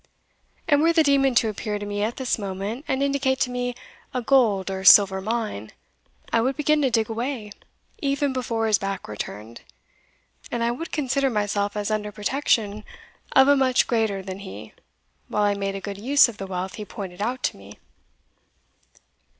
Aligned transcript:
And 0.67 0.81
were 0.81 0.93
the 0.93 1.03
demon 1.03 1.35
to 1.35 1.47
appear 1.47 1.77
to 1.77 1.85
me 1.85 2.01
at 2.01 2.17
this 2.17 2.39
moment, 2.39 2.85
and 2.87 3.03
indicate 3.03 3.39
to 3.41 3.51
me 3.51 3.75
a 4.15 4.21
gold 4.23 4.71
or 4.71 4.83
silver 4.83 5.21
mine, 5.21 5.73
I 6.33 6.41
would 6.41 6.57
begin 6.57 6.81
to 6.81 6.89
dig 6.89 7.07
away 7.07 7.51
even 8.01 8.33
before 8.33 8.65
his 8.65 8.79
back 8.79 9.07
were 9.07 9.15
turned, 9.15 9.61
and 10.49 10.63
I 10.63 10.71
would 10.71 10.91
consider 10.91 11.29
myself 11.29 11.77
as 11.77 11.91
under 11.91 12.11
protection 12.11 12.83
of 13.33 13.47
a 13.47 13.55
much 13.55 13.85
Greater 13.85 14.23
than 14.23 14.39
he, 14.39 14.73
while 15.27 15.43
I 15.43 15.53
made 15.53 15.75
a 15.75 15.79
good 15.79 15.99
use 15.99 16.27
of 16.27 16.37
the 16.37 16.47
wealth 16.47 16.77
he 16.77 16.83
pointed 16.85 17.21
out 17.21 17.43
to 17.43 17.57
me." 17.57 17.77